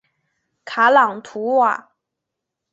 [0.65, 1.91] 卡朗图瓦。